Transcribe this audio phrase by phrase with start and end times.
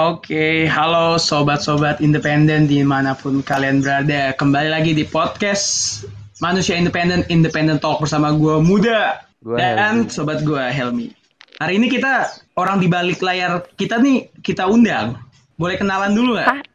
[0.00, 4.30] Oke, halo sobat-sobat independen di mana pun kalian berada.
[4.38, 6.04] Kembali lagi di podcast
[6.38, 10.12] Manusia Independen, Independen Talk bersama gue Muda Gua dan Helmi.
[10.14, 11.10] sobat gue Helmi.
[11.58, 15.18] Hari ini kita orang di balik layar kita nih kita undang.
[15.58, 16.69] Boleh kenalan dulu nggak?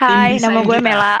[0.00, 0.80] Hai, nama gue kita.
[0.80, 1.20] Mela.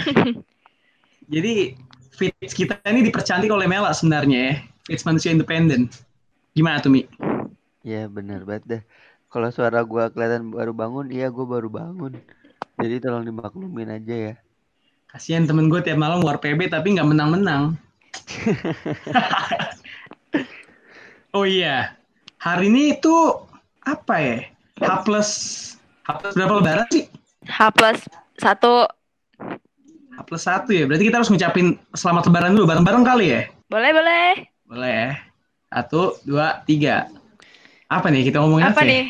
[1.36, 1.76] Jadi
[2.08, 4.54] fits kita ini dipercantik oleh Mela sebenarnya ya.
[4.88, 5.92] Fits Manusia Independen.
[6.56, 7.04] Gimana tuh Mi?
[7.84, 8.82] Ya bener banget dah.
[9.28, 12.16] Kalau suara gua kelihatan baru bangun, iya gua baru bangun.
[12.80, 14.34] Jadi tolong dimaklumin aja ya.
[15.12, 17.76] Kasihan temen gue tiap malam war PB tapi nggak menang-menang.
[21.36, 21.92] oh iya,
[22.40, 23.36] hari ini itu
[23.84, 24.36] apa ya?
[24.80, 25.30] H plus
[26.08, 27.04] H plus berapa lebaran sih?
[27.46, 27.98] H plus
[28.36, 28.86] satu.
[30.12, 30.84] H plus satu ya.
[30.84, 33.42] Berarti kita harus ngucapin selamat lebaran dulu bareng-bareng kali ya?
[33.66, 34.26] Boleh, boleh.
[34.66, 35.10] Boleh ya.
[35.66, 37.10] Satu, dua, tiga.
[37.86, 38.90] Apa nih kita ngomongin Apa apa, ya?
[38.90, 39.04] nih?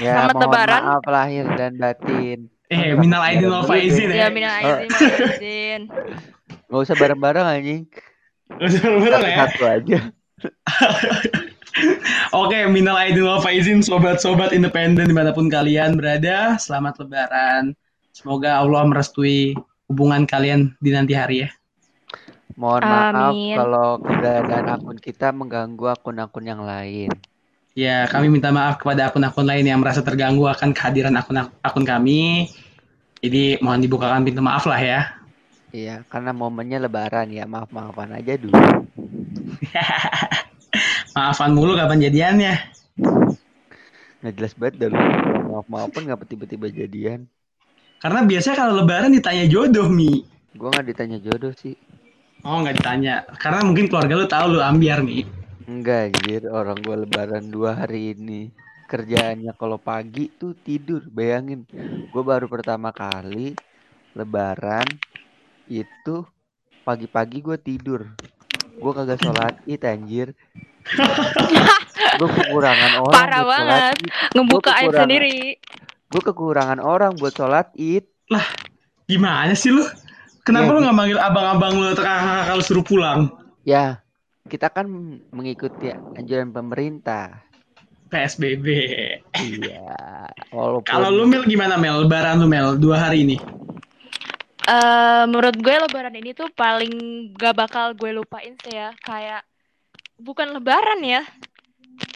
[0.00, 0.80] Ya Selamat lebaran.
[0.80, 2.38] maaf lahir dan batin.
[2.72, 4.28] Eh, minal aidin wal faizin Ya, ya.
[4.32, 5.80] minal aidin wal faizin.
[6.64, 7.82] Gak usah bareng-bareng anjing.
[8.56, 9.36] Lebaran ya.
[9.44, 9.98] Satu aja.
[12.30, 16.54] Oke, minal aidin wal faizin sobat-sobat independen di mana pun kalian berada.
[16.58, 17.74] Selamat lebaran.
[18.14, 19.58] Semoga Allah merestui
[19.90, 21.50] hubungan kalian di nanti hari ya.
[22.54, 23.56] Mohon maaf Amin.
[23.58, 27.10] kalau keberadaan akun kita mengganggu akun-akun yang lain.
[27.74, 32.46] Ya, kami minta maaf kepada akun-akun lain yang merasa terganggu akan kehadiran akun akun kami.
[33.18, 35.00] Jadi mohon dibukakan pintu maaf lah ya.
[35.74, 38.54] Iya, karena momennya lebaran ya, maaf-maafan aja dulu.
[41.14, 42.54] Maafan mulu kapan jadiannya.
[44.18, 44.98] Nggak jelas banget dah lu.
[45.54, 47.30] Maaf-maafan ngapa tiba-tiba jadian.
[48.02, 50.26] Karena biasanya kalau lebaran ditanya jodoh, Mi.
[50.58, 51.78] Gua nggak ditanya jodoh sih.
[52.42, 53.22] Oh, nggak ditanya.
[53.38, 55.22] Karena mungkin keluarga lu tahu lu ambiar, Mi.
[55.70, 58.50] Enggak anjir, orang gua lebaran dua hari ini.
[58.90, 61.62] Kerjaannya kalau pagi tuh tidur, bayangin.
[62.10, 63.54] Gua baru pertama kali
[64.18, 64.84] lebaran
[65.70, 66.26] itu
[66.82, 68.10] pagi-pagi gua tidur.
[68.76, 70.28] Gua kagak sholat id anjir.
[72.20, 73.96] Gua kekurangan orang Parah banget.
[73.96, 74.10] id.
[74.32, 75.00] Ngebuka aib kekurangan.
[75.00, 75.38] sendiri.
[76.06, 78.04] Gua kekurangan orang buat sholat id.
[79.04, 79.84] Gimana sih lu?
[80.42, 83.20] Kenapa Iya, lu nggak manggil abang-abang lu atau kakak-kakak lu suruh pulang?
[83.64, 84.04] Ya,
[84.44, 84.84] kita kan
[85.28, 87.40] mengikuti anjuran pemerintah.
[88.12, 88.66] PSBB.
[89.34, 89.88] Iya,
[90.54, 92.04] walaupun Kalau lu Mel gimana Mel?
[92.04, 93.36] Lebaran lu Mel dua hari ini.
[94.64, 96.92] Eh, menurut gue lebaran ini tuh paling
[97.36, 98.96] gak bakal gue lupain sih ya.
[99.04, 99.44] Kayak
[100.16, 101.20] bukan lebaran ya.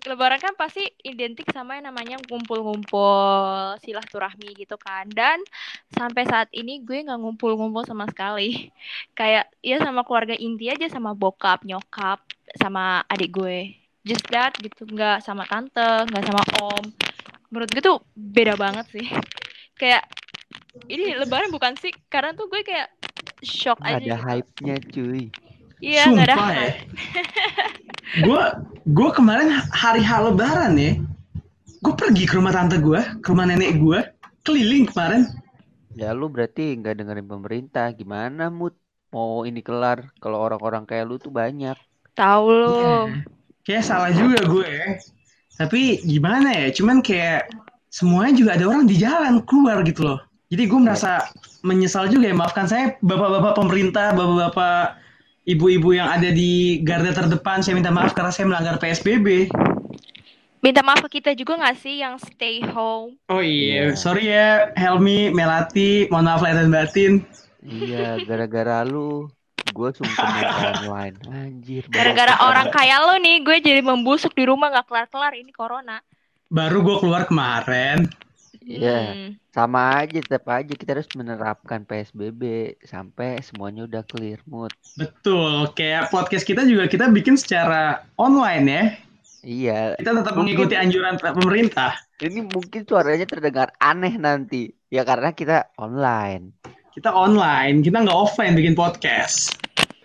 [0.09, 5.05] Lebaran kan pasti identik sama yang namanya ngumpul-ngumpul silaturahmi gitu kan.
[5.13, 5.45] Dan
[5.93, 8.73] sampai saat ini gue nggak ngumpul-ngumpul sama sekali.
[9.19, 12.25] Kayak ya sama keluarga inti aja sama bokap, nyokap,
[12.57, 13.77] sama adik gue.
[14.09, 16.85] Just that gitu, nggak sama tante, nggak sama om.
[17.53, 19.07] Menurut gue tuh beda banget sih.
[19.77, 20.09] Kayak
[20.87, 21.91] ini lebaran bukan sih?
[22.07, 22.89] Karena tuh gue kayak
[23.43, 24.15] shock aja ada gitu.
[24.23, 25.23] hype-nya cuy.
[25.79, 26.59] Iya, nggak ada Sumpah ya.
[26.59, 26.79] hype.
[28.25, 28.41] Gue
[28.89, 30.97] gue kemarin hari H lebaran ya.
[31.85, 34.01] Gue pergi ke rumah tante gue, ke rumah nenek gue,
[34.43, 35.29] keliling kemarin.
[35.95, 37.93] Ya lu berarti nggak dengerin pemerintah.
[37.93, 38.75] Gimana mood
[39.13, 41.77] mau ini kelar kalau orang-orang kayak lu tuh banyak.
[42.17, 42.75] Tahu lu.
[42.75, 42.97] Iya.
[43.63, 44.67] Kayak salah juga gue.
[44.67, 44.89] ya.
[45.61, 46.67] Tapi gimana ya?
[46.73, 47.53] Cuman kayak
[47.93, 50.21] semuanya juga ada orang di jalan keluar gitu loh.
[50.49, 51.29] Jadi gue merasa
[51.61, 52.37] menyesal juga ya.
[52.37, 54.97] Maafkan saya bapak-bapak pemerintah, bapak-bapak
[55.45, 57.61] ibu-ibu yang ada di garda terdepan.
[57.61, 59.53] Saya minta maaf karena saya melanggar PSBB.
[60.59, 63.15] Minta maaf ke kita juga nggak sih yang stay home?
[63.31, 63.95] Oh iya, Iya.
[63.95, 67.13] sorry ya Helmi, Melati, mohon maaf lahir dan batin.
[67.63, 69.29] Iya, gara-gara lu
[69.71, 71.15] gue sungkem online.
[71.29, 71.85] Anjir.
[71.93, 76.01] Gara-gara orang kayak lo nih, gue jadi membusuk di rumah nggak kelar-kelar ini corona.
[76.49, 78.09] Baru gue keluar kemarin.
[78.63, 78.99] Iya.
[79.15, 79.31] Hmm.
[79.51, 82.43] Sama aja, tetap aja kita harus menerapkan PSBB
[82.83, 84.71] sampai semuanya udah clear mood.
[84.95, 88.85] Betul, kayak podcast kita juga kita bikin secara online ya.
[89.39, 91.95] Iya, Kita tetap Mungkin- mengikuti anjuran pemerintah.
[92.19, 94.75] ini mungkin suaranya terdengar aneh nanti.
[94.91, 96.59] Ya karena kita online.
[96.91, 99.55] Kita online, kita nggak offline bikin podcast.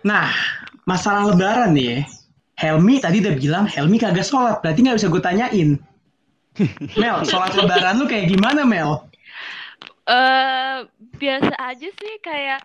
[0.05, 0.29] Nah,
[0.85, 1.99] masalah lebaran nih ya.
[2.53, 5.69] Helmi tadi udah bilang Helmi kagak sholat, berarti nggak bisa gue tanyain.
[6.99, 9.09] Mel, sholat lebaran lu kayak gimana Mel?
[10.03, 10.77] Eh,
[11.15, 12.61] biasa aja sih kayak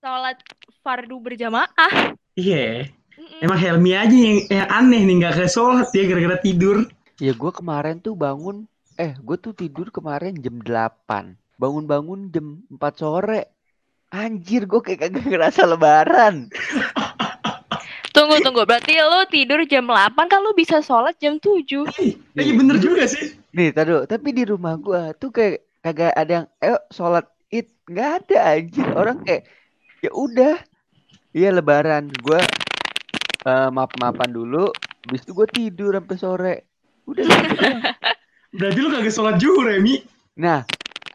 [0.00, 0.40] sholat
[0.80, 2.16] fardu berjamaah.
[2.34, 3.44] Iya, Mm-mm.
[3.44, 6.76] emang Helmi aja yang, yang aneh nih nggak kayak sholat ya gara-gara tidur.
[7.22, 8.66] Ya gue kemarin tuh bangun,
[8.98, 11.38] eh gue tuh tidur kemarin jam 8.
[11.60, 13.40] bangun-bangun jam 4 sore.
[14.10, 16.50] Anjir, gue kayak kagak ngerasa lebaran.
[18.14, 21.82] Tunggu tunggu, berarti lu tidur jam 8 kan lu bisa sholat jam 7.
[21.98, 23.34] Ih, Iya bener juga sih.
[23.50, 28.10] Nih, taruh, tapi di rumah gua tuh kayak kagak ada yang eh sholat id nggak
[28.22, 28.86] ada anjir.
[28.94, 29.50] Orang kayak
[29.98, 30.54] ya udah.
[31.34, 32.38] Iya lebaran, gua
[33.50, 34.70] eh, maaf-maafan dulu,
[35.10, 36.54] habis itu gua tidur sampai sore.
[37.10, 37.66] Udah gitu.
[38.62, 39.98] Berarti lu kagak sholat zuhur ya, Mi?
[40.38, 40.62] Nah,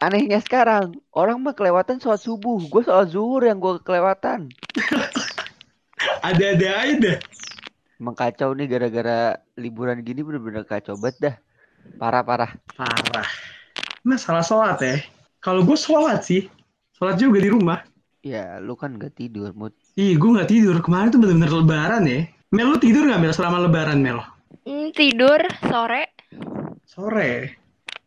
[0.04, 4.52] anehnya sekarang orang mah kelewatan sholat subuh, gue sholat zuhur yang gue kelewatan.
[6.20, 7.18] Ada-ada aja dah.
[8.00, 11.34] Emang kacau nih gara-gara liburan gini bener-bener kacau banget dah.
[12.00, 12.56] Parah-parah.
[12.72, 13.28] Parah.
[14.04, 14.96] Masalah sholat ya.
[15.44, 16.48] Kalau gue sholat sih.
[16.96, 17.84] Sholat juga di rumah.
[18.20, 19.72] Ya, lu kan gak tidur, Mut.
[19.96, 20.76] Ih, gue nggak tidur.
[20.84, 22.28] Kemarin tuh bener-bener lebaran ya.
[22.52, 24.20] Mel, lu tidur nggak Mel selama lebaran Mel?
[24.64, 26.12] Hmm, tidur sore.
[26.84, 27.56] Sore.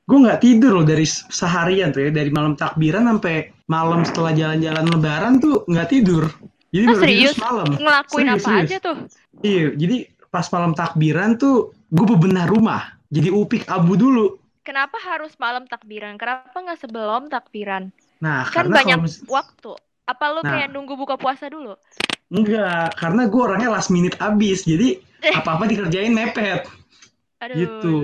[0.06, 2.10] Gue nggak tidur loh dari se- seharian tuh ya.
[2.14, 6.30] Dari malam takbiran sampai malam setelah jalan-jalan lebaran tuh nggak tidur.
[6.74, 7.36] Jadi Ah, serius?
[7.38, 7.68] semalam.
[7.70, 8.66] Ngelakuin Serius, apa serius.
[8.66, 8.98] aja tuh?
[9.40, 9.96] Iya, jadi
[10.28, 11.56] pas malam takbiran tuh
[11.88, 12.82] gue bebenah rumah.
[13.08, 14.42] Jadi upik abu dulu.
[14.64, 16.18] Kenapa harus malam takbiran?
[16.18, 17.94] Kenapa nggak sebelum takbiran?
[18.18, 19.72] Nah, Kan karena banyak kalau waktu.
[20.04, 20.52] Apa lu Nah.
[20.52, 21.78] kayak nunggu buka puasa dulu?
[22.28, 24.66] enggak, karena gue orangnya last minute abis.
[24.66, 24.98] Jadi
[25.30, 26.66] apa-apa dikerjain mepet
[27.40, 27.54] Aduh.
[27.54, 27.98] gitu.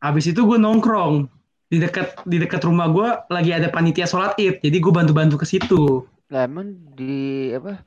[0.00, 1.28] Abis itu gue nongkrong
[1.68, 4.58] di dekat di dekat rumah gue lagi ada panitia sholat id.
[4.58, 6.00] Jadi gue bantu-bantu ke situ.
[6.32, 7.84] Lah emang di apa?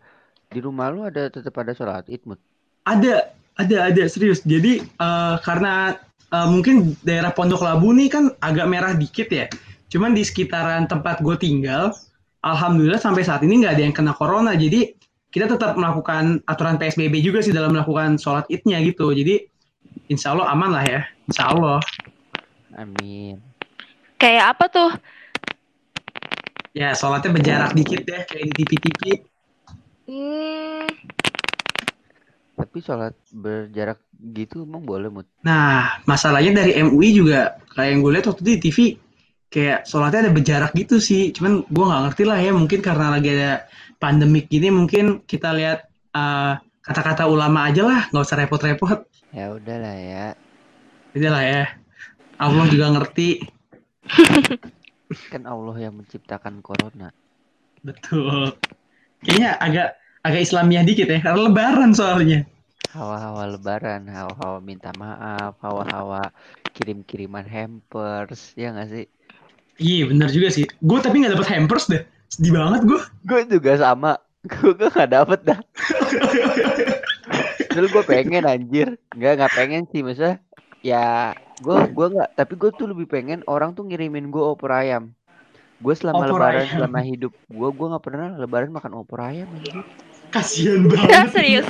[0.54, 2.38] Di rumah lu ada tetap ada sholat id, Mut?
[2.86, 4.46] Ada, ada, ada serius.
[4.46, 5.98] Jadi eh, karena
[6.30, 9.50] eh, mungkin daerah Pondok Labu nih kan agak merah dikit ya.
[9.90, 11.90] Cuman di sekitaran tempat gue tinggal,
[12.46, 14.54] alhamdulillah sampai saat ini nggak ada yang kena corona.
[14.54, 14.94] Jadi
[15.34, 19.10] kita tetap melakukan aturan PSBB juga sih dalam melakukan sholat idnya gitu.
[19.10, 19.42] Jadi
[20.08, 21.02] insya Allah aman lah ya.
[21.26, 21.82] Insya Allah.
[22.78, 23.42] Amin.
[24.22, 24.92] Kayak apa tuh?
[26.76, 29.02] Ya sholatnya berjarak dikit deh kayak di TV-TV.
[30.12, 30.84] Hmm,
[32.60, 34.04] Tapi sholat berjarak
[34.36, 35.24] gitu emang boleh, Mut?
[35.48, 38.78] Nah masalahnya dari MUI juga kayak yang gue lihat waktu itu di TV
[39.48, 41.32] kayak sholatnya ada berjarak gitu sih.
[41.32, 43.52] Cuman gue nggak ngerti lah ya mungkin karena lagi ada
[43.96, 49.08] pandemik gini mungkin kita lihat eh, kata-kata ulama aja lah nggak usah repot-repot.
[49.32, 50.26] Ya udahlah ya.
[51.16, 51.64] Udah lah ya.
[52.36, 53.30] Allah juga ngerti.
[55.32, 57.10] Kan Allah yang menciptakan corona.
[57.82, 58.56] Betul.
[59.24, 59.88] Kayaknya agak
[60.26, 62.44] agak Islamiah dikit ya karena lebaran soalnya.
[62.96, 66.32] Hawa-hawa lebaran, hawa-hawa minta maaf, hawa-hawa
[66.76, 69.06] kirim-kiriman hampers, ya nggak sih?
[69.76, 70.64] Iya bener juga sih.
[70.80, 72.04] Gue tapi nggak dapet hampers deh.
[72.32, 73.02] Sedih banget gue.
[73.28, 74.16] Gue juga sama.
[74.46, 75.60] Gue gak dapet dah.
[77.76, 78.96] Dulu gue pengen anjir.
[79.18, 80.06] Nggak, nggak pengen sih.
[80.06, 80.40] Masa
[80.86, 81.34] ya
[81.66, 82.30] gue gua nggak.
[82.38, 85.10] Tapi gue tuh lebih pengen orang tuh ngirimin gue opor ayam.
[85.82, 86.74] Gue selama Opor lebaran, ayam.
[86.78, 89.82] selama hidup gue, gue nggak pernah lebaran makan opor ayam anjir.
[90.30, 91.34] Kasian banget.
[91.34, 91.68] serius.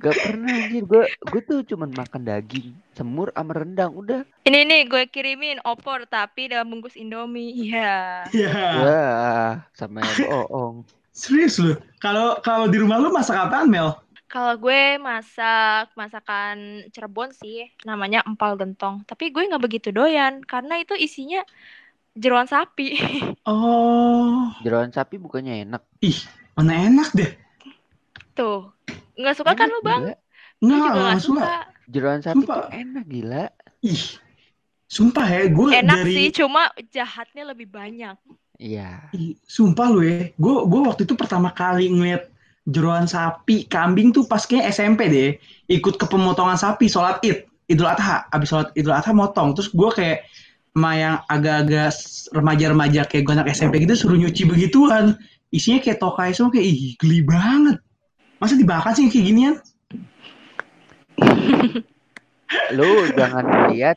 [0.00, 0.82] Gak pernah anjir.
[0.88, 3.92] Gue gue tuh cuman makan daging, semur sama rendang.
[3.92, 4.24] Udah.
[4.48, 7.52] Ini nih gue kirimin opor tapi dalam bungkus Indomie.
[7.68, 8.24] Iya.
[8.32, 8.52] Ya.
[8.80, 10.76] Wah, sama yang bohong.
[11.12, 11.76] Serius loh.
[12.00, 13.92] Kalau kalau di rumah lu masak apaan Mel?
[14.30, 19.02] Kalau gue masak masakan Cirebon sih, namanya empal gentong.
[19.02, 21.42] Tapi gue nggak begitu doyan karena itu isinya
[22.14, 22.88] jeroan sapi.
[23.50, 25.82] Oh, Jeroan sapi bukannya enak.
[26.54, 27.30] mana enak deh.
[28.36, 28.70] Tuh,
[29.18, 30.02] nggak suka kan Enak lu bang?
[30.62, 31.42] Nggak, juga nggak nggak suka.
[31.42, 31.54] suka.
[31.90, 32.54] Jeroan sapi Sumpah.
[32.54, 33.44] tuh enak gila.
[33.82, 34.04] Ih,
[34.86, 36.62] sumpah ya, gue Enak dari, sih, cuma
[36.94, 38.16] jahatnya lebih banyak.
[38.60, 39.10] Iya.
[39.16, 42.22] Ih, sumpah lu ya, gue gue waktu itu pertama kali ngeliat
[42.68, 45.30] jeroan sapi, kambing tuh pas kayak SMP deh,
[45.72, 49.90] ikut ke pemotongan sapi, sholat id, idul adha, abis sholat idul adha motong, terus gue
[49.92, 50.28] kayak
[50.70, 51.90] sama yang agak-agak
[52.30, 55.16] remaja-remaja kayak gue anak SMP gitu suruh nyuci begituan,
[55.50, 57.80] isinya kayak tokai semua kayak ih geli banget,
[58.38, 59.56] masa dibakar sih kayak ginian?
[62.76, 63.96] Lu jangan lihat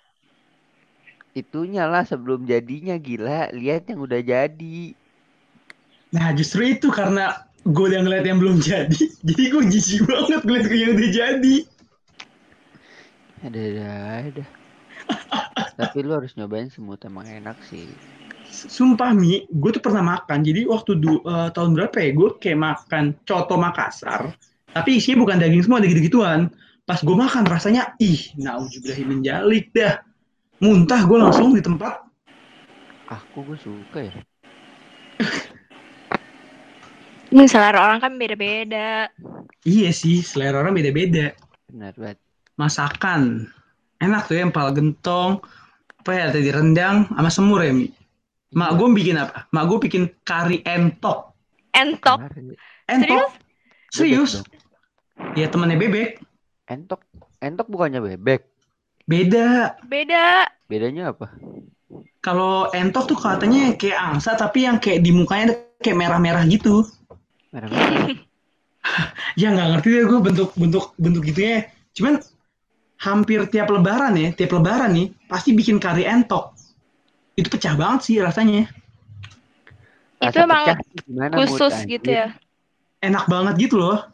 [1.34, 3.50] itunya lah sebelum jadinya gila.
[3.54, 4.94] Lihat yang udah jadi.
[6.14, 10.68] Nah justru itu karena gue udah ngeliat yang belum jadi, jadi gue jijik banget ngeliat
[10.72, 11.56] yang udah jadi.
[13.44, 13.88] Ada ada
[14.32, 14.46] ada.
[15.74, 17.90] Tapi lu harus nyobain semut emang enak sih.
[18.54, 20.46] Sumpah Mi, gue tuh pernah makan.
[20.46, 24.30] Jadi waktu du, eh, tahun berapa ya, gue kayak makan coto Makassar.
[24.70, 26.54] Tapi isinya bukan daging semua, ada gitu-gituan.
[26.86, 30.00] Pas gue makan rasanya, ih, naujubillahimin jalik dah.
[30.62, 32.06] Muntah gue langsung di tempat.
[33.10, 34.14] Aku gue suka ya.
[37.34, 39.10] Ini selera orang kan beda-beda.
[39.66, 41.34] Iya sih, selera orang beda-beda.
[41.66, 42.22] Benar banget.
[42.62, 43.50] Masakan.
[43.98, 45.42] Enak tuh ya, empal gentong.
[46.04, 47.88] apa ya tadi rendang sama semur ya Mi.
[48.54, 49.48] Mak gue bikin apa?
[49.50, 51.32] Mak gue bikin kari entok.
[51.74, 52.22] Entok.
[52.92, 53.32] Entok?
[53.90, 54.44] Serius?
[54.44, 54.46] dong.
[55.34, 56.20] Ya temannya bebek.
[56.68, 57.02] Entok,
[57.40, 58.46] entok bukannya bebek.
[59.08, 59.80] Beda.
[59.88, 60.52] Beda.
[60.68, 61.32] Bedanya apa?
[62.20, 66.84] Kalau entok tuh katanya kayak angsa tapi yang kayak di mukanya kayak merah-merah gitu.
[67.54, 68.10] Merah-merah.
[69.40, 71.72] Ya nggak ngerti deh gue bentuk bentuk bentuk gitunya.
[71.96, 72.20] Cuman
[73.00, 76.54] hampir tiap lebaran ya, tiap lebaran nih pasti bikin kari entok.
[77.34, 78.70] Itu pecah banget sih rasanya.
[80.22, 80.66] Itu Rasa emang
[81.08, 82.36] gimana, Khusus gitu ya.
[83.02, 84.06] Enak banget gitu loh.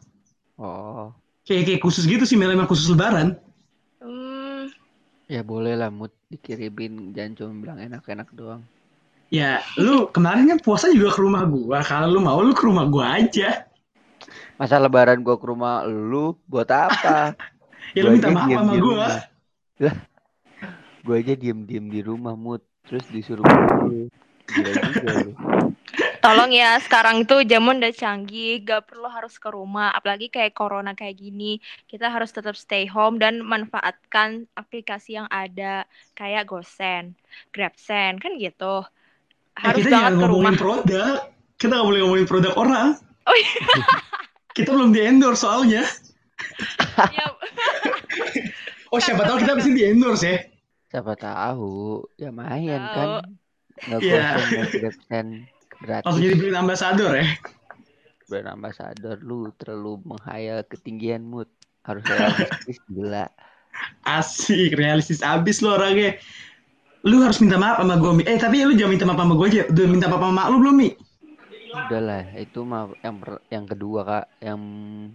[0.56, 1.12] Oh,
[1.44, 3.36] Kayak kayak khusus gitu sih, memang khusus lebaran.
[4.00, 4.70] Hmm,
[5.26, 8.62] ya boleh lah Mut dikirimin jangan cuma bilang enak-enak doang.
[9.30, 11.86] Ya, lu kemarin kan puasa juga ke rumah gua.
[11.86, 13.70] Kalau lu mau lu ke rumah gua aja.
[14.58, 17.34] Masa lebaran gua ke rumah lu buat apa?
[17.98, 19.26] Ya lu minta maaf sama gua.
[19.82, 19.98] Lah,
[21.02, 24.10] gua aja diem-diem di rumah Mut terus disuruh lu.
[24.46, 25.32] Gila juga lu.
[26.20, 30.94] tolong ya sekarang tuh zaman udah canggih, gak perlu harus ke rumah, apalagi kayak corona
[30.94, 31.58] kayak gini.
[31.90, 37.18] Kita harus tetap stay home dan manfaatkan aplikasi yang ada kayak GoSend,
[37.56, 38.86] GrabSend kan gitu.
[39.60, 40.30] Eh, Harus kita banget jangan ke rumah.
[40.30, 41.16] ngomongin produk.
[41.56, 42.88] Kita nggak boleh ngomongin produk orang.
[43.24, 43.54] Oh iya.
[44.58, 45.84] Kita belum di endorse soalnya.
[47.10, 47.26] Ya,
[48.90, 50.38] Oh siapa tahu kita bisa di endorse ya.
[50.90, 52.96] Siapa tahu ya main Tahu.
[52.96, 53.10] kan.
[53.80, 54.18] Nggak Iya.
[54.18, 55.26] bosan nggak grabsan
[55.78, 56.04] gratis.
[56.04, 57.28] Langsung jadi brand ambassador ya.
[58.26, 61.50] brand ambassador lu terlalu menghayal ketinggian mood
[61.82, 63.26] harus realistis gila
[64.04, 66.18] Asik, realistis abis lo orangnya.
[67.08, 68.24] Lu harus minta maaf sama gue, Mi.
[68.28, 69.64] Eh, tapi lu jangan minta maaf sama gue aja.
[69.72, 70.90] Udah minta maaf sama mak lu belum, Mi?
[71.70, 74.58] udahlah itu mah yang per- yang kedua kak yang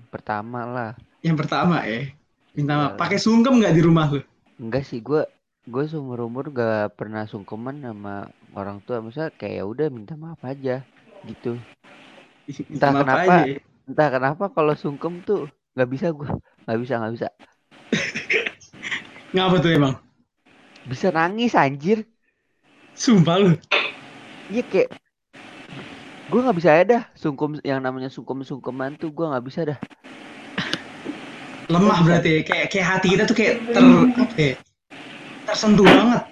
[0.07, 2.07] pertama lah Yang pertama ya.
[2.55, 2.93] Minta maaf.
[2.95, 4.23] Pakai sungkem nggak di rumah lu?
[4.55, 5.27] enggak sih gue
[5.67, 10.39] gue seumur umur gak pernah sungkeman sama orang tua masa kayak ya udah minta maaf
[10.47, 10.87] aja
[11.27, 11.59] gitu
[12.71, 13.35] Minta Entah maaf kenapa.
[13.35, 13.43] aja
[13.85, 16.31] entah kenapa kalau sungkem tuh nggak bisa gue
[16.65, 17.29] nggak bisa nggak bisa
[19.35, 19.95] Ngapa tuh emang?
[20.85, 22.05] Bisa nangis anjir
[22.95, 23.51] Sumpah lu.
[24.53, 24.95] iya kayak
[26.31, 29.79] gue nggak bisa ya dah sungkem yang namanya sungkem sungkeman tuh gue nggak bisa dah
[31.65, 32.41] Lemah berarti ya.
[32.45, 33.81] Kayak, kayak hati kita tuh kayak ter...
[33.81, 34.53] Apa ya?
[35.49, 36.23] Tersentuh banget.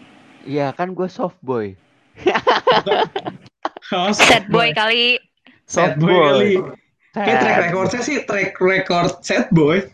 [0.44, 1.72] Iya kan gue soft boy
[3.92, 5.16] Oh, sad boy kali.
[5.64, 6.24] Sad Soft boy boy.
[6.28, 6.52] kali.
[7.12, 9.84] Kayak track record saya sih track record sad boy.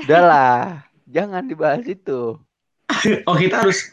[0.00, 0.60] Udah lah,
[1.08, 2.36] jangan dibahas itu.
[3.28, 3.92] Oh kita harus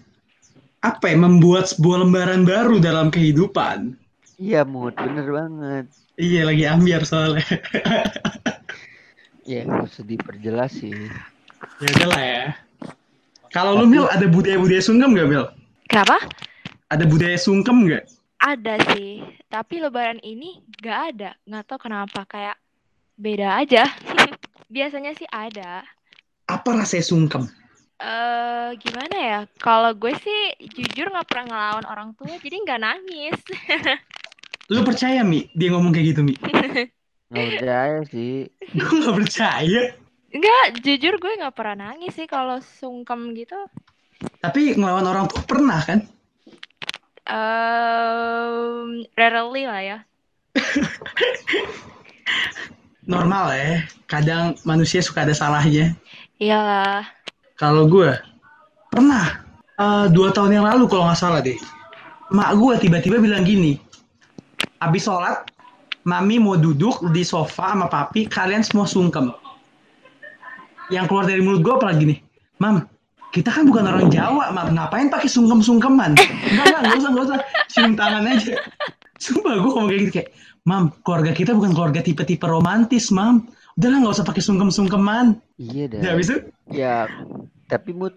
[0.84, 3.96] apa ya membuat sebuah lembaran baru dalam kehidupan.
[4.36, 5.86] Iya mood, bener banget.
[6.20, 7.46] Iya lagi ambiar soalnya.
[9.44, 10.96] Ya gak usah diperjelas sih.
[11.84, 12.46] ya udah lah ya.
[13.52, 15.46] Kalau lu Mil ada budaya-budaya sungkem gak Mil?
[15.92, 16.18] Kenapa?
[16.88, 18.08] Ada budaya sungkem gak?
[18.40, 19.20] Ada sih,
[19.52, 21.36] tapi lebaran ini gak ada.
[21.44, 22.56] Nggak tahu kenapa, kayak
[23.20, 23.84] beda aja.
[24.74, 25.84] Biasanya sih ada.
[26.48, 27.44] Apa rasanya sungkem?
[28.00, 29.40] Eh gimana ya?
[29.60, 30.42] Kalau gue sih
[30.74, 33.40] jujur nggak pernah ngelawan orang tua, jadi nggak nangis.
[34.74, 35.46] Lu percaya Mi?
[35.54, 36.34] Dia ngomong kayak gitu Mi?
[37.34, 38.46] Nggak percaya sih.
[38.78, 39.82] Gue gak percaya.
[40.34, 43.58] Enggak, jujur gue nggak pernah nangis sih kalau sungkem gitu.
[44.42, 46.06] Tapi ngelawan orang tua pernah kan?
[47.24, 49.98] Um, rarely lah ya.
[53.14, 53.72] Normal ya.
[54.10, 55.96] Kadang manusia suka ada salahnya.
[56.42, 57.23] Iyalah.
[57.58, 58.10] Kalau gue
[58.90, 59.46] pernah
[59.78, 61.58] eh, dua tahun yang lalu kalau nggak salah deh,
[62.34, 63.78] mak gue tiba-tiba bilang gini,
[64.82, 65.46] abis sholat,
[66.04, 69.32] mami mau duduk di sofa sama papi, kalian semua sungkem.
[70.92, 72.20] Yang keluar dari mulut gue apalagi nih,
[72.60, 72.84] mam,
[73.32, 76.14] kita kan bukan orang Jawa, mam, ngapain pakai sungkem-sungkeman?
[76.54, 77.40] Enggak, enggak, enggak usah, enggak usah,
[77.72, 78.54] cium tangan aja.
[79.18, 80.30] Sumpah gue ngomong kayak gitu kayak,
[80.68, 83.48] mam, keluarga kita bukan keluarga tipe-tipe romantis, mam.
[83.74, 85.26] Udahlah nggak usah pakai sungkem-sungkeman.
[85.58, 86.02] Iya dah.
[86.02, 86.36] Ya, itu
[86.70, 86.96] Ya,
[87.66, 88.14] tapi mood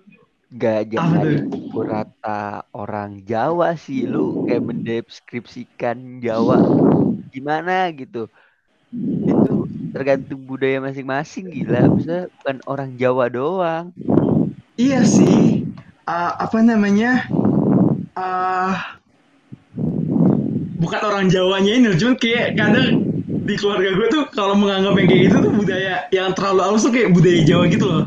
[0.48, 1.32] gak Apa jangan tuh?
[1.42, 6.60] dipukul rata orang Jawa sih lu kayak mendeskripsikan Jawa
[7.32, 8.28] gimana gitu.
[9.24, 11.88] Itu tergantung budaya masing-masing gila.
[11.96, 13.90] Bisa bukan orang Jawa doang.
[14.76, 15.64] Iya sih.
[16.06, 17.26] Eh, apa namanya?
[18.16, 18.74] eh
[20.76, 23.05] bukan orang Jawanya ini, cuman kayak kadang
[23.46, 26.92] di keluarga gue tuh kalau menganggap yang kayak gitu tuh budaya yang terlalu halus tuh
[26.92, 28.04] kayak budaya Jawa gitu loh.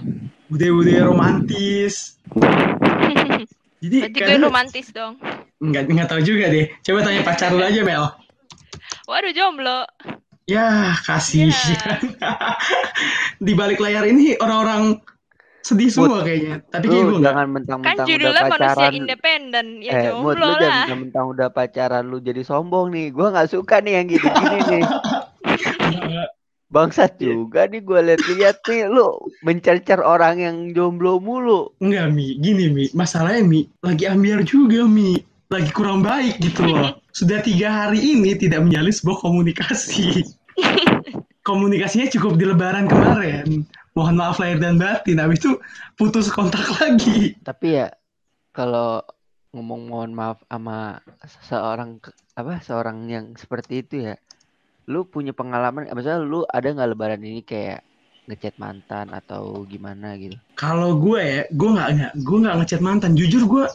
[0.50, 2.19] Budaya-budaya romantis.
[3.79, 5.13] Jadi Berarti gue kadang romantis dong.
[5.60, 6.67] nggak nggak tahu juga deh.
[6.84, 8.05] Coba tanya pacar lu aja Mel.
[9.08, 9.88] Waduh jomblo.
[10.43, 11.48] Ya kasih.
[11.48, 11.84] Iya.
[13.46, 15.00] di balik layar ini orang-orang
[15.62, 16.60] sedih semua kayaknya.
[16.65, 17.24] Tapi kayak gue enggak.
[17.29, 18.91] jangan Kan mentang-mentang udah judulnya manusia pacaran.
[18.96, 20.58] independen, ya Eh, Mut, jomblo lu lah.
[20.58, 23.08] jangan mentang-mentang udah pacaran lu jadi sombong nih.
[23.13, 24.84] Gua nggak suka nih yang gini-gini nih.
[26.73, 27.33] Bangsat Iya.
[27.33, 31.73] juga nih gue liat-liat nih lu mencercer orang yang jomblo mulu.
[31.81, 32.37] Enggak, Mi.
[32.37, 32.85] Gini, Mi.
[32.93, 33.65] Masalahnya, Mi.
[33.81, 35.17] Lagi ambiar juga, Mi.
[35.49, 36.93] Lagi kurang baik gitu loh.
[37.17, 40.21] Sudah tiga hari ini tidak menjalin sebuah komunikasi.
[41.49, 43.65] Komunikasinya cukup di lebaran kemarin.
[43.97, 45.17] Mohon maaf lahir dan batin.
[45.17, 45.57] Habis itu
[45.97, 47.33] putus kontak lagi.
[47.41, 47.89] Tapi ya
[48.53, 49.01] kalau
[49.57, 51.01] ngomong mohon maaf sama
[51.49, 51.97] seorang
[52.37, 54.15] apa seorang yang seperti itu ya,
[54.89, 57.86] lu punya pengalaman, misalnya lu ada nggak lebaran ini kayak
[58.25, 60.34] ngechat mantan atau gimana gitu?
[60.58, 63.13] Kalau gue ya, gue nggak nggak, gue nggak ngechat mantan.
[63.13, 63.69] Jujur gue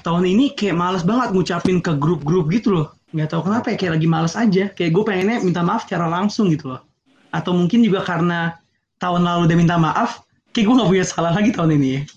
[0.00, 2.96] tahun ini kayak males banget ngucapin ke grup-grup gitu loh.
[3.12, 4.72] Nggak tahu kenapa ya, kayak lagi males aja.
[4.72, 6.80] Kayak gue pengennya minta maaf secara langsung gitu loh.
[7.28, 8.56] Atau mungkin juga karena
[8.96, 10.24] tahun lalu udah minta maaf,
[10.56, 12.00] kayak gue nggak punya salah lagi tahun ini ya.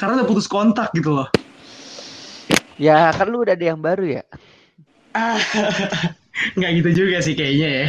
[0.00, 1.28] karena udah putus kontak gitu loh.
[2.80, 4.24] Ya kan lu udah ada yang baru ya.
[5.12, 5.36] Ah,
[6.56, 7.86] nggak gitu juga sih kayaknya ya.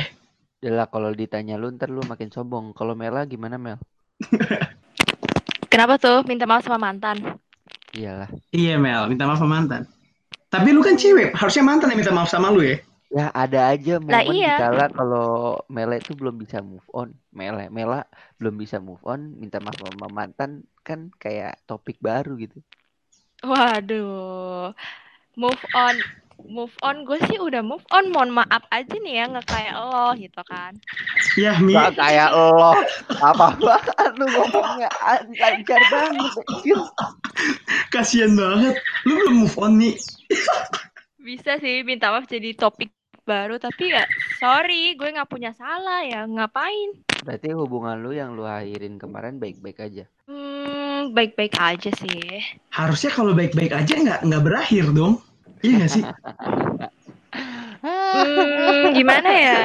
[0.72, 2.72] Lah kalau ditanya lu ntar lu makin sombong.
[2.76, 3.80] Kalau Mela gimana Mel?
[5.72, 7.40] Kenapa tuh minta maaf sama mantan?
[7.96, 8.30] Iyalah.
[8.54, 9.90] Iya Mel, minta maaf sama mantan.
[10.54, 12.78] Tapi lu kan cewek, harusnya mantan yang minta maaf sama lu ya.
[13.14, 14.58] Ya ada aja momen iya.
[14.58, 17.14] dikala kalau Mela itu belum bisa move on.
[17.30, 18.06] Mela, Mela
[18.38, 22.62] belum bisa move on, minta maaf sama mantan kan kayak topik baru gitu.
[23.46, 24.74] Waduh,
[25.38, 25.96] move on,
[26.46, 27.04] move on.
[27.04, 28.12] Gue sih udah move on.
[28.12, 30.74] Mohon maaf aja nih ya, nggak kayak lo gitu kan.
[31.36, 32.76] Ya Mi, Gak kayak lo
[33.24, 36.32] apa apaan lu ngomongnya an- lancar banget.
[36.44, 36.80] anjir.
[37.90, 38.76] kasihan banget.
[39.04, 39.96] Lu belum move on nih.
[41.18, 42.92] Bisa sih minta maaf jadi topik
[43.24, 44.04] baru, tapi ya
[44.36, 46.28] sorry, gue nggak punya salah ya.
[46.28, 47.00] Ngapain?
[47.24, 50.04] Berarti hubungan lu yang lu akhirin kemarin baik-baik aja.
[50.28, 52.44] Hmm, baik-baik aja sih.
[52.76, 55.24] Harusnya kalau baik-baik aja nggak nggak berakhir dong.
[55.64, 56.04] Iya nggak sih?
[57.84, 59.60] Hmm, gimana ya?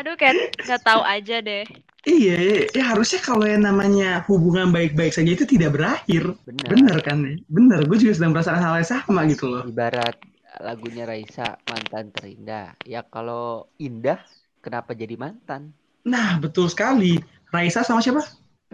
[0.00, 1.64] Aduh, kayak nggak tahu aja deh.
[2.04, 6.36] Iya, ya harusnya kalau yang namanya hubungan baik-baik saja itu tidak berakhir.
[6.44, 6.68] Bener.
[6.68, 7.24] Bener kan?
[7.24, 7.36] ya?
[7.48, 9.64] Bener, gue juga sedang merasakan hal yang sama gitu loh.
[9.64, 10.16] Ibarat
[10.60, 12.76] lagunya Raisa mantan terindah.
[12.84, 14.20] Ya kalau indah
[14.60, 15.72] kenapa jadi mantan?
[16.04, 17.16] Nah, betul sekali.
[17.48, 18.20] Raisa sama siapa?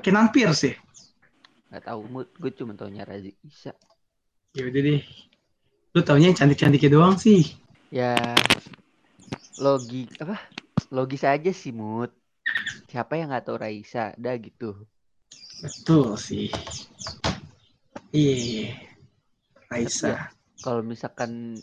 [0.02, 0.74] Kenan Pierce ya?
[1.70, 3.70] Gak tahu mood, gue cuma taunya Raisa.
[4.58, 5.02] Ya udah deh.
[5.90, 7.58] Lu taunya yang cantik-cantiknya doang sih.
[7.90, 8.14] Ya
[9.58, 10.38] logik apa?
[10.94, 12.14] Logis aja sih mood.
[12.86, 14.14] Siapa yang nggak tahu Raisa?
[14.14, 14.86] Dah gitu.
[15.58, 16.46] Betul sih.
[18.14, 18.70] Iya, iya.
[19.66, 20.30] Raisa.
[20.62, 21.58] Kalau misalkan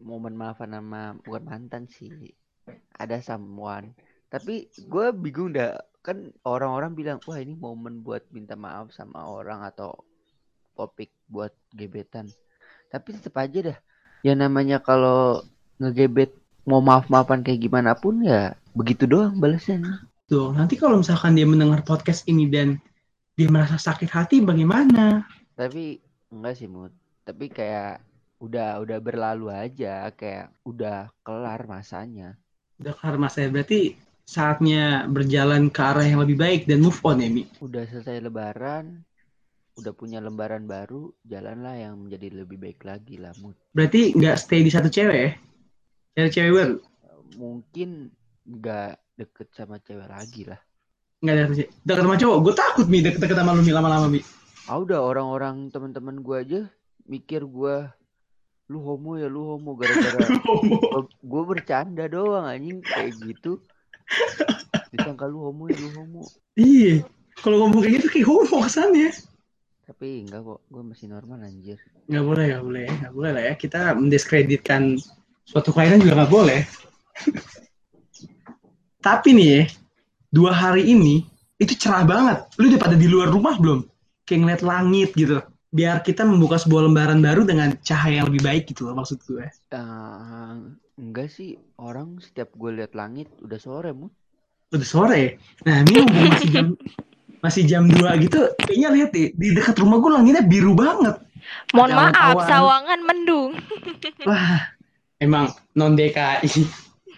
[0.00, 2.32] momen maafan sama bukan mantan sih
[2.96, 3.92] ada someone.
[4.32, 9.60] Tapi gue bingung dah kan orang-orang bilang wah ini momen buat minta maaf sama orang
[9.68, 9.92] atau
[10.72, 12.32] topik buat gebetan.
[12.90, 13.78] Tapi tetap aja dah.
[14.22, 15.42] Ya namanya kalau
[15.78, 16.32] ngegebet
[16.66, 20.02] mau maaf-maafan kayak gimana pun ya begitu doang balasnya.
[20.26, 22.82] Tuh, nanti kalau misalkan dia mendengar podcast ini dan
[23.38, 25.22] dia merasa sakit hati bagaimana?
[25.54, 26.02] Tapi
[26.34, 26.90] enggak sih mood.
[27.22, 28.02] Tapi kayak
[28.42, 32.34] udah udah berlalu aja kayak udah kelar masanya.
[32.82, 33.96] Udah kelar masa berarti
[34.26, 37.46] saatnya berjalan ke arah yang lebih baik dan move on ya, Mi.
[37.62, 39.06] Udah selesai lebaran,
[39.76, 43.56] udah punya lembaran baru, jalanlah yang menjadi lebih baik lagi lah mood.
[43.76, 45.30] Berarti nggak stay di satu cewek ya?
[46.16, 46.76] Cari cewek baru?
[47.36, 48.08] Mungkin
[48.48, 50.60] nggak deket sama cewek lagi lah.
[51.20, 51.70] Nggak ada cewek.
[51.84, 52.38] Deket sama cowok.
[52.40, 54.20] Gue takut, Mi, deket-deket sama lu, Mi, lama-lama, Mi.
[54.66, 56.66] Ah udah orang-orang teman-teman gua aja
[57.06, 57.94] mikir gua
[58.66, 60.26] lu homo ya lu homo gara-gara
[61.30, 63.62] gue bercanda doang anjing kayak gitu
[64.90, 66.26] disangka lu homo ya lu homo
[66.58, 67.06] iya.
[67.36, 69.12] Kalau ngomong kayak gitu kayak homo kesannya.
[69.86, 71.78] Tapi enggak kok gue masih normal anjir
[72.10, 72.86] Nggak boleh, nggak boleh.
[72.86, 73.54] Nggak boleh lah ya.
[73.58, 74.82] Kita mendiskreditkan
[75.46, 76.60] suatu kelainan juga nggak boleh.
[79.06, 79.62] Tapi nih ya,
[80.30, 81.22] dua hari ini
[81.58, 82.46] itu cerah banget.
[82.58, 83.86] Lu udah pada di luar rumah belum?
[84.26, 85.38] Kayak ngeliat langit gitu.
[85.70, 89.46] Biar kita membuka sebuah lembaran baru dengan cahaya yang lebih baik gitu loh maksud gue.
[89.46, 90.54] Eh,
[90.98, 94.10] enggak sih orang setiap gue lihat langit udah sore mu
[94.74, 95.38] Udah sore.
[95.62, 96.66] Nah ini mumpung masih jam
[97.46, 101.22] masih jam 2 gitu, kayaknya lihat deh, di dekat rumah gue langitnya biru banget.
[101.70, 102.48] Mohon Ada maaf, awan-awan.
[102.50, 103.52] sawangan mendung.
[104.28, 104.60] Wah,
[105.22, 106.62] emang non DKI.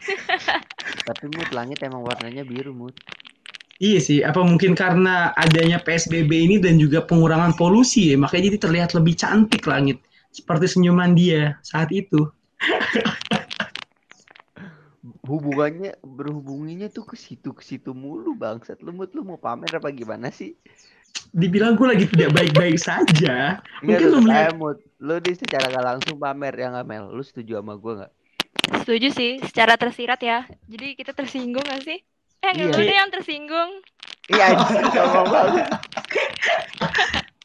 [1.09, 2.97] tapi mood langit emang warnanya biru mood
[3.79, 8.59] Iya sih, apa mungkin karena adanya PSBB ini dan juga pengurangan polusi ya, makanya jadi
[8.59, 10.03] terlihat lebih cantik langit.
[10.35, 12.27] Seperti senyuman dia saat itu.
[15.29, 19.93] hubungannya berhubunginya tuh ke situ ke situ mulu bangsat lu Mut, lu mau pamer apa
[19.93, 20.57] gimana sih
[21.33, 23.61] Dibilang gue lagi tidak baik-baik saja.
[23.81, 24.55] Enggak Mungkin lu melihat
[25.01, 28.13] lu di secara gak langsung pamer ya nggak Mel lu setuju sama gua nggak
[28.85, 30.45] Setuju sih, secara tersirat ya.
[30.69, 31.99] Jadi kita tersinggung gak sih?
[32.45, 32.71] Eh, Iya.
[32.71, 33.71] lu deh yang tersinggung.
[34.29, 34.53] iya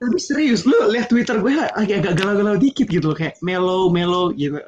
[0.03, 4.35] Tapi serius, lu lihat Twitter gue lagi agak galau-galau dikit gitu loh, kayak melo melo
[4.35, 4.59] gitu.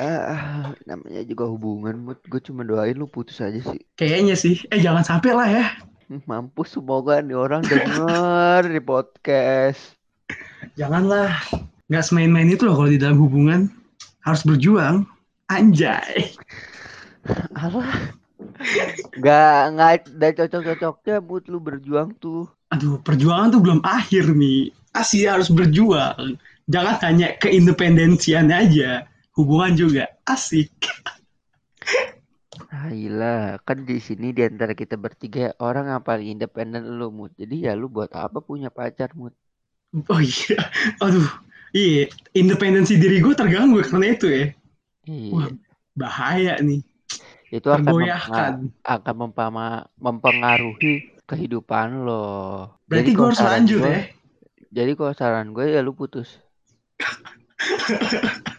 [0.00, 4.58] Ah namanya juga hubungan Mut gue cuma doain lu putus aja sih Kayaknya sih.
[4.74, 5.66] Eh jangan sampai lah ya.
[6.28, 9.94] Mampus semoga nih orang denger di podcast
[10.74, 11.34] Janganlah.
[11.86, 13.70] Nggak semain-main itu loh kalau di dalam hubungan.
[14.24, 15.06] Harus berjuang.
[15.52, 16.34] Anjay.
[17.56, 18.12] alah
[19.16, 24.74] nggak nggak ada cocok-cocoknya Mut lu berjuang tuh Aduh, perjuangan tuh belum akhir nih.
[24.90, 26.34] Masih harus berjuang.
[26.66, 29.06] Jangan hanya keindependensian aja.
[29.34, 30.06] Hubungan juga.
[30.24, 30.70] Asik.
[32.70, 37.34] Ah, gila, kan di sini di antara kita bertiga orang yang paling independen lu, Mut.
[37.34, 39.34] Jadi ya lu buat apa punya pacar, Mut?
[40.06, 40.58] Oh iya.
[40.98, 41.26] Aduh.
[41.70, 42.06] Iya.
[42.32, 44.46] Independensi diri gue terganggu karena itu ya.
[45.30, 45.58] Wah, Iya,
[45.94, 46.82] Bahaya nih.
[47.50, 48.50] itu akan Tergoyahkan.
[48.58, 50.94] mempenga- akan mempama- mempengaruhi
[51.24, 52.26] kehidupan lo.
[52.86, 54.00] Berarti gue harus saran lanjut gua- ya.
[54.74, 56.38] Jadi kalau saran gue ya lu putus.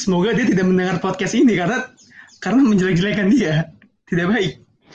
[0.00, 1.90] Semoga dia tidak mendengar podcast ini karena
[2.38, 3.70] karena menjelek-jelekan dia.
[4.04, 4.52] Tidak baik.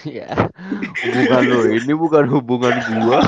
[0.07, 0.31] ya,
[1.03, 2.71] hubungan lo ini bukan hubungan
[3.03, 3.19] gua.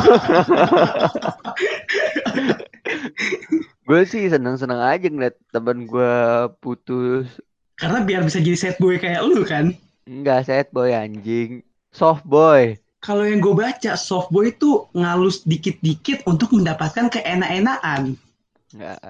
[3.84, 7.28] gue sih seneng-seneng aja ngeliat temen gua putus.
[7.76, 9.76] Karena biar bisa jadi sad boy kayak lu kan.
[10.08, 11.60] Enggak sad boy anjing.
[11.92, 12.80] Soft boy.
[13.02, 18.16] Kalau yang gue baca, soft boy itu ngalus dikit-dikit untuk mendapatkan keenak-enakan.
[18.78, 19.02] Enggak.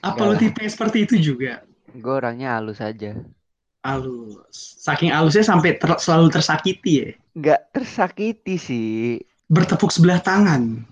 [0.00, 0.38] Apa lah.
[0.40, 1.60] tipe seperti itu juga?
[1.92, 3.16] Gue orangnya halus aja.
[3.80, 4.56] Halus.
[4.80, 7.08] Saking halusnya sampai ter- selalu tersakiti ya.
[7.34, 9.20] Nggak tersakiti sih.
[9.48, 10.84] Bertepuk sebelah tangan.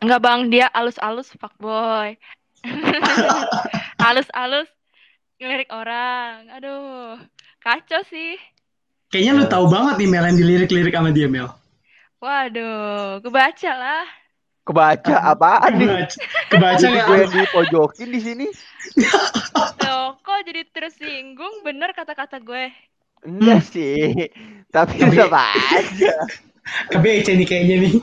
[0.00, 2.16] Enggak bang, dia alus-alus fuckboy.
[4.00, 4.68] Alus-alus
[5.36, 6.48] ngelirik orang.
[6.56, 7.20] Aduh,
[7.58, 8.36] kacau sih.
[9.10, 9.50] Kayaknya lu Ya.
[9.50, 11.48] tahu banget nih Mel yang dilirik-lirik sama dia Mel.
[12.20, 14.04] Waduh, kebaca lah.
[14.70, 15.88] Kebaca apaan nih?
[15.90, 17.06] Kebaca, kebaca nggak?
[17.10, 18.46] gue yang dipojokin di sini.
[19.82, 21.66] Loh, kok jadi tersinggung?
[21.66, 22.70] Bener kata-kata gue.
[23.26, 24.30] Enggak sih.
[24.70, 26.14] Tapi tetap aja.
[27.02, 27.94] Ece nih kayaknya nih.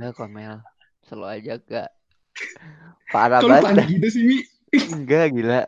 [0.00, 0.64] Enggak Komel.
[1.04, 1.90] Selalu aja gak.
[3.12, 3.84] Parah banget.
[3.84, 4.38] gitu sih Mi.
[4.96, 5.62] Enggak gila.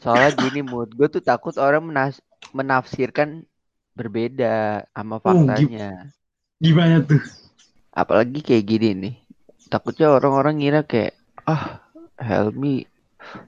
[0.00, 2.24] Soalnya gini mood gue tuh takut orang menas-
[2.56, 3.44] menafsirkan
[3.92, 6.08] berbeda sama Oh, faktanya.
[6.64, 7.20] Gimana tuh?
[8.02, 9.14] Apalagi kayak gini nih.
[9.72, 11.12] Takutnya orang-orang ngira kayak
[11.52, 11.64] ah
[12.28, 12.68] Helmi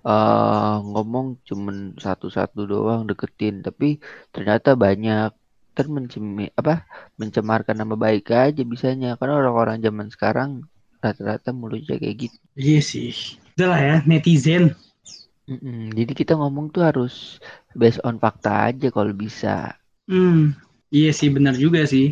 [0.08, 3.86] eh ngomong cuman satu-satu doang deketin, tapi
[4.34, 5.30] ternyata banyak
[5.96, 6.72] mencemi apa
[7.20, 10.50] mencemarkan nama baik aja bisanya karena orang-orang zaman sekarang
[11.04, 12.38] rata-rata mulutnya kayak gitu.
[12.64, 13.10] Iya sih.
[13.58, 14.64] Udah lah ya, netizen.
[15.50, 17.14] Mm-mm, Jadi kita ngomong tuh harus
[17.80, 19.74] based on fakta aja kalau bisa.
[20.10, 20.40] Hmm,
[20.98, 22.06] iya sih benar juga sih.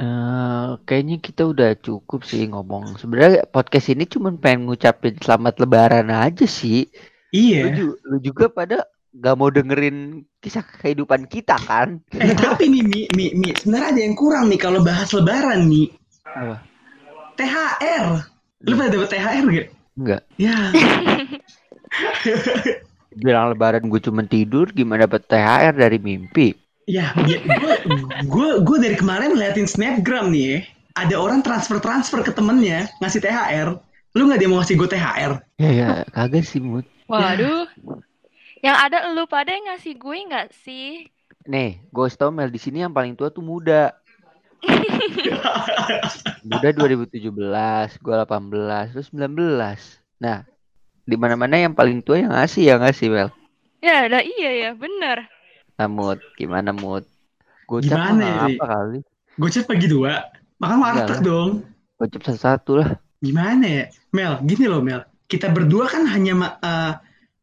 [0.00, 2.96] Eh, kayaknya kita udah cukup sih ngomong.
[2.96, 6.88] Sebenarnya podcast ini cuma pengen ngucapin selamat lebaran aja sih.
[7.30, 7.62] Lu, Iya.
[7.76, 12.00] ju- lu juga pada gak mau dengerin kisah kehidupan kita kan?
[12.16, 15.92] Eh tapi nih Mi, Mi, Mi, sebenarnya ada yang kurang nih kalau bahas lebaran nih.
[16.24, 16.56] Apa?
[17.36, 18.06] THR.
[18.64, 19.68] Lu pada dapet THR gak?
[20.00, 20.22] Enggak.
[20.40, 20.56] Ya,
[23.10, 26.54] Bilang lebaran gue cuma tidur, gimana dapet THR dari mimpi?
[26.90, 27.74] Ya, gue,
[28.26, 30.58] gue, gue dari kemarin ngeliatin snapgram nih ya.
[30.98, 33.68] Ada orang transfer-transfer ke temennya ngasih THR.
[34.18, 35.32] Lu nggak dia mau ngasih gue THR?
[35.62, 36.82] Ya ya, kagak sih Mut.
[37.06, 37.70] Waduh.
[38.60, 41.06] Yang ada lu pada yang ngasih gue nggak sih?
[41.48, 43.94] Nih, gue tau Mel di sini yang paling tua tuh muda.
[46.50, 47.32] Muda 2017,
[47.96, 49.56] gue 18, terus 19.
[50.20, 50.44] Nah,
[51.08, 53.28] di mana-mana yang paling tua yang ngasih ya ngasih Mel.
[53.80, 55.24] Ya, lah iya ya, bener.
[55.80, 57.08] Nah, Mut, gimana Mut?
[57.64, 58.98] Gocap Gimana ya, apa kali?
[59.40, 60.28] Gocap pagi dua.
[60.60, 61.64] Makan warteg dong.
[61.96, 62.90] Gocap satu-satu lah.
[63.24, 63.84] Gimana ya?
[64.12, 65.08] Mel, gini loh Mel.
[65.24, 66.92] Kita berdua kan hanya ma- eh,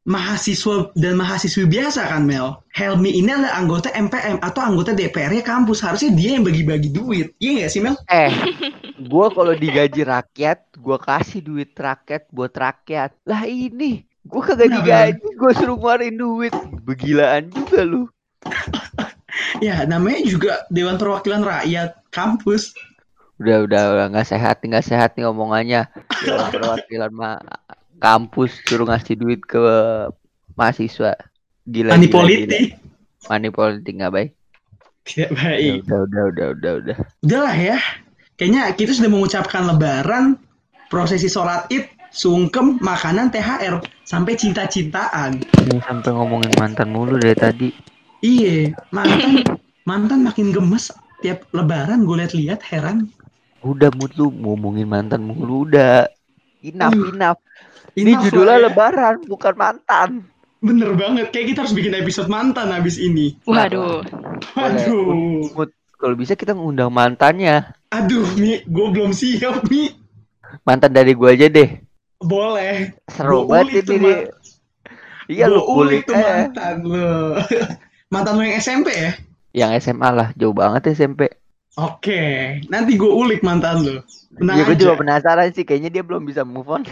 [0.06, 2.62] mahasiswa dan mahasiswi biasa kan Mel.
[2.78, 5.82] Helmi ini adalah anggota MPM atau anggota DPR-nya kampus.
[5.82, 7.34] Harusnya dia yang bagi-bagi duit.
[7.42, 7.98] Iya nggak sih Mel?
[8.06, 8.30] Eh,
[9.10, 13.18] gua kalau digaji rakyat, gua kasih duit rakyat buat rakyat.
[13.26, 16.54] Lah ini, gua kagak digaji, gua suruh ngeluarin duit.
[16.86, 18.06] Begilaan juga lu.
[19.58, 22.74] Ya, namanya juga Dewan Perwakilan Rakyat kampus.
[23.38, 25.86] Udah, udah, udah nggak sehat, nggak sehat nih omongannya.
[26.26, 27.38] Dewan perwakilan ma
[28.02, 29.62] kampus suruh ngasih duit ke
[30.58, 31.14] mahasiswa.
[31.70, 32.50] Gila, Money gila, politik.
[32.50, 33.30] gila.
[33.30, 34.32] Money politik nggak baik.
[35.06, 35.72] Tidak baik.
[35.86, 36.98] udah, udah, udah, udah, udah.
[37.22, 37.78] Udahlah ya.
[38.38, 40.38] Kayaknya kita sudah mengucapkan lebaran,
[40.90, 45.42] prosesi sholat id, sungkem, makanan, THR, sampai cinta-cintaan.
[45.42, 47.70] Ini sampai ngomongin mantan mulu dari tadi.
[48.20, 49.46] Iya, mantan
[49.90, 50.90] mantan makin gemes
[51.22, 53.10] tiap lebaran gue lihat-lihat heran.
[53.62, 56.06] Udah mood lu ngomongin mantan mulu udah.
[56.60, 57.14] Enough, Hmm.
[57.14, 57.40] enough.
[57.94, 58.64] Ini judulnya ya.
[58.70, 60.10] lebaran, bukan mantan.
[60.58, 63.38] Bener banget, kayak kita harus bikin episode mantan habis ini.
[63.46, 64.02] Waduh.
[64.54, 67.74] Waduh, Mood, kalau bisa kita ngundang mantannya.
[67.88, 69.94] aduh Mi, gue belum siap Mi.
[70.62, 71.78] Mantan dari gua aja deh.
[72.18, 74.26] Boleh, Seru banget ini.
[75.28, 76.24] Iya gue lu kulik tuh eh.
[76.50, 77.38] mantan lo.
[78.08, 79.12] mantan lo yang SMP ya?
[79.56, 81.28] Yang SMA lah, jauh banget SMP.
[81.78, 84.02] Oke, nanti gue ulik mantan lo.
[84.34, 86.82] Tenang Ya gue juga penasaran sih, kayaknya dia belum bisa move on.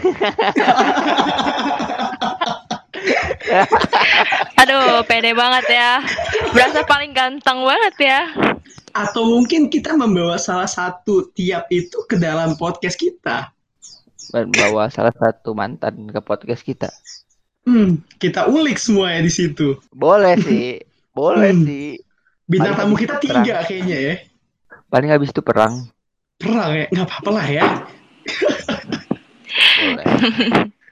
[4.62, 6.02] Aduh, pede banget ya.
[6.54, 8.20] Berasa paling ganteng banget ya.
[8.94, 13.50] Atau mungkin kita membawa salah satu tiap itu ke dalam podcast kita.
[14.30, 16.90] Dan bawa salah satu mantan ke podcast kita.
[17.66, 19.74] Hmm, kita ulik semuanya di situ.
[19.90, 20.78] Boleh sih,
[21.16, 21.64] boleh Hmm.
[21.64, 21.96] sih.
[22.44, 24.14] Bintang tamu kita tiga kayaknya ya.
[24.86, 25.88] Paling habis itu perang.
[26.36, 27.64] Perang ya, nggak apa-apa lah ya.
[29.80, 30.04] Boleh.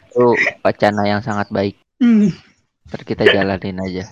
[0.09, 0.25] Itu
[0.63, 1.77] wacana yang sangat baik.
[2.01, 2.33] Hmm,
[2.89, 4.05] Ntar kita jalanin aja.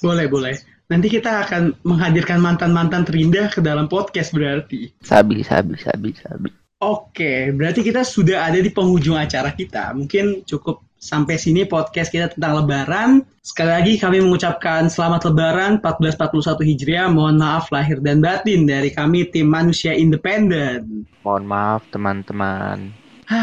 [0.00, 0.54] boleh boleh.
[0.86, 4.94] Nanti kita akan menghadirkan mantan-mantan terindah ke dalam podcast berarti.
[5.02, 6.48] Sabi, sabi, sabi, sabi.
[6.78, 9.90] Oke, berarti kita sudah ada di penghujung acara kita.
[9.98, 13.22] Mungkin cukup sampai sini podcast kita tentang Lebaran.
[13.44, 17.08] Sekali lagi kami mengucapkan selamat Lebaran 1441 Hijriah.
[17.12, 21.06] Mohon maaf lahir dan batin dari kami tim manusia independen.
[21.22, 22.90] Mohon maaf teman-teman.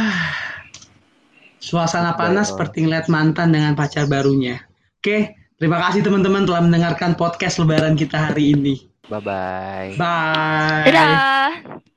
[1.64, 4.60] Suasana panas seperti ngeliat mantan dengan pacar barunya.
[5.00, 8.76] Oke, terima kasih teman-teman telah mendengarkan podcast Lebaran kita hari ini.
[9.08, 9.96] Bye-bye.
[9.96, 10.84] Bye.
[10.92, 11.92] Dadah.